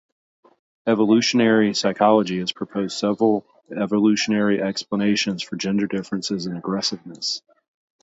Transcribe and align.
Evolutionary 0.87 1.75
psychology 1.75 2.39
has 2.39 2.51
proposed 2.51 2.97
several 2.97 3.45
evolutionary 3.69 4.59
explanations 4.59 5.43
for 5.43 5.57
gender 5.57 5.85
differences 5.85 6.47
in 6.47 6.57
aggressiveness. 6.57 7.43